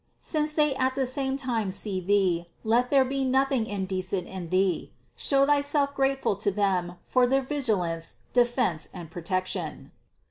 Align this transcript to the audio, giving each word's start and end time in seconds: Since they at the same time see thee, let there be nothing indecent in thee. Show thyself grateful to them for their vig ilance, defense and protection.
Since 0.21 0.53
they 0.53 0.73
at 0.77 0.95
the 0.95 1.05
same 1.05 1.37
time 1.37 1.69
see 1.69 2.01
thee, 2.01 2.47
let 2.63 2.89
there 2.89 3.05
be 3.05 3.23
nothing 3.23 3.67
indecent 3.67 4.25
in 4.27 4.49
thee. 4.49 4.93
Show 5.15 5.45
thyself 5.45 5.93
grateful 5.93 6.35
to 6.37 6.49
them 6.49 6.95
for 7.03 7.27
their 7.27 7.43
vig 7.43 7.65
ilance, 7.65 8.15
defense 8.33 8.89
and 8.95 9.11
protection. 9.11 9.91